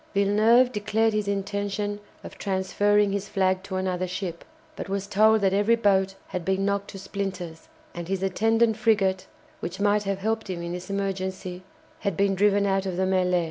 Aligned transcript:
Villeneuve 0.15 0.71
declared 0.71 1.13
his 1.13 1.27
intention 1.27 1.99
of 2.23 2.35
transferring 2.39 3.11
his 3.11 3.29
flag 3.29 3.61
to 3.61 3.75
another 3.75 4.07
ship, 4.07 4.43
but 4.75 4.89
was 4.89 5.05
told 5.05 5.41
that 5.41 5.53
every 5.53 5.75
boat 5.75 6.15
had 6.29 6.43
been 6.43 6.65
knocked 6.65 6.87
to 6.89 6.97
splinters, 6.97 7.67
and 7.93 8.07
his 8.07 8.23
attendant 8.23 8.77
frigate, 8.77 9.27
which 9.59 9.79
might 9.79 10.01
have 10.05 10.17
helped 10.17 10.49
him 10.49 10.63
in 10.63 10.71
this 10.71 10.89
emergency, 10.89 11.61
had 11.99 12.17
been 12.17 12.33
driven 12.33 12.65
out 12.65 12.87
of 12.87 12.97
the 12.97 13.03
mêlée. 13.05 13.39